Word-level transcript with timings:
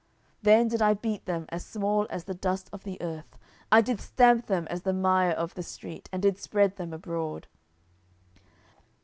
10:022:043 0.01 0.09
Then 0.45 0.67
did 0.67 0.81
I 0.81 0.93
beat 0.95 1.25
them 1.25 1.45
as 1.49 1.63
small 1.63 2.07
as 2.09 2.23
the 2.23 2.33
dust 2.33 2.71
of 2.73 2.83
the 2.83 2.99
earth, 3.03 3.37
I 3.71 3.81
did 3.81 4.01
stamp 4.01 4.47
them 4.47 4.65
as 4.67 4.81
the 4.81 4.93
mire 4.93 5.29
of 5.29 5.53
the 5.53 5.61
street, 5.61 6.09
and 6.11 6.23
did 6.23 6.39
spread 6.39 6.77
them 6.77 6.91
abroad. 6.91 7.45